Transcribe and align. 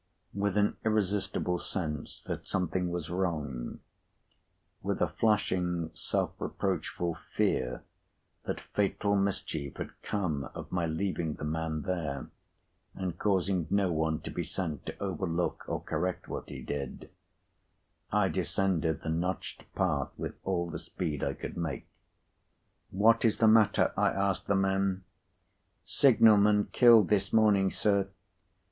With 0.33 0.57
an 0.57 0.77
irresistible 0.83 1.59
sense 1.59 2.23
that 2.23 2.47
something 2.47 2.89
was 2.89 3.11
wrong—with 3.11 4.99
a 4.99 5.07
flashing 5.07 5.91
self 5.93 6.31
reproachful 6.39 7.19
fear 7.37 7.83
that 8.45 8.61
fatal 8.73 9.15
mischief 9.15 9.77
had 9.77 9.91
come 10.01 10.45
of 10.55 10.71
my 10.71 10.87
leaving 10.87 11.35
the 11.35 11.43
man 11.43 11.83
there, 11.83 12.31
and 12.95 13.19
causing 13.19 13.67
no 13.69 13.91
one 13.91 14.21
to 14.21 14.31
be 14.31 14.41
sent 14.43 14.87
to 14.87 14.97
overlook 14.97 15.65
or 15.67 15.81
correct 15.83 16.27
what 16.27 16.49
he 16.49 16.63
did—I 16.63 18.27
descended 18.27 19.03
the 19.03 19.09
notched 19.09 19.71
path 19.75 20.09
with 20.17 20.33
all 20.43 20.65
the 20.65 20.79
speed 20.79 21.23
I 21.23 21.33
could 21.35 21.57
make. 21.57 21.85
"What 22.89 23.23
is 23.23 23.37
the 23.37 23.47
matter?" 23.47 23.93
I 23.95 24.09
asked 24.09 24.47
the 24.47 24.55
men. 24.55 25.03
"Signal 25.85 26.37
man 26.37 26.69
killed 26.71 27.09
this 27.09 27.31
morning, 27.31 27.69
sir." 27.69 28.07